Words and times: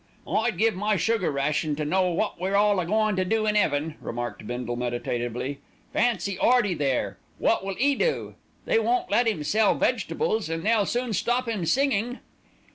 "I'd 0.27 0.57
give 0.57 0.73
my 0.73 0.95
sugar 0.97 1.29
ration 1.31 1.75
to 1.75 1.85
know 1.85 2.09
wot 2.09 2.39
we're 2.39 2.55
all 2.55 2.79
a 2.79 2.87
goin' 2.87 3.15
to 3.17 3.23
do 3.23 3.45
in 3.45 3.55
'eaven," 3.55 3.97
remarked 4.01 4.47
Bindle 4.47 4.75
meditatively. 4.75 5.59
"Fancy 5.93 6.39
'Earty 6.41 6.73
there! 6.75 7.19
Wot 7.37 7.63
will 7.63 7.75
'e 7.77 7.93
do? 7.93 8.33
They 8.65 8.79
won't 8.79 9.11
let 9.11 9.27
'im 9.27 9.43
sell 9.43 9.75
vegetables, 9.75 10.49
and 10.49 10.63
they'll 10.63 10.87
soon 10.87 11.13
stop 11.13 11.47
'im 11.47 11.67
singing." 11.67 12.17